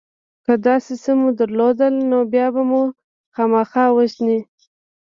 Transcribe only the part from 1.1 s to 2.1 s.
مو درلودل